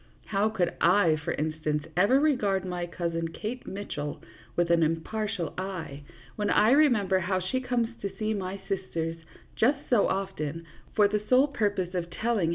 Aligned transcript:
How 0.25 0.49
could 0.49 0.73
I, 0.81 1.15
for 1.23 1.33
instance, 1.33 1.83
ever 1.95 2.19
regard 2.19 2.65
my 2.65 2.87
Cousin 2.87 3.27
Kate 3.27 3.67
Mitchell 3.67 4.19
with 4.55 4.71
an 4.71 4.81
impartial 4.81 5.53
eye, 5.59 6.01
when 6.35 6.49
I 6.49 6.71
remember 6.71 7.19
how 7.19 7.39
she 7.39 7.61
comes 7.61 7.89
to 8.01 8.09
see 8.17 8.33
my 8.33 8.59
sisters 8.67 9.17
just 9.55 9.77
so 9.91 10.07
often, 10.07 10.65
for 10.95 11.07
the 11.07 11.21
sole 11.29 11.49
purpose 11.49 11.89
of 11.93 12.09
telling 12.09 12.09
64 12.09 12.09
THE 12.09 12.09
JUDGMENT 12.09 12.13
OF 12.15 12.19
PARIS 12.19 12.19
REVERSED. 12.23 12.49